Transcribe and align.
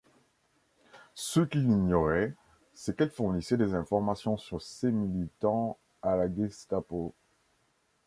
Ce 1.13 1.41
qu'il 1.41 1.61
ignorait, 1.61 2.33
c'est 2.73 2.97
qu'elle 2.97 3.11
fournissait 3.11 3.55
des 3.55 3.75
informations 3.75 4.35
sur 4.35 4.59
ces 4.59 4.91
militants 4.91 5.77
à 6.01 6.15
la 6.15 6.25
Gestapo. 6.27 7.13